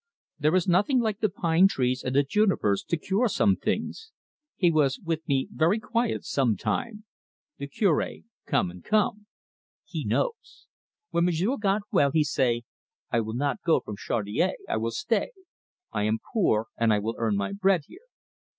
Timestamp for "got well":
11.59-12.09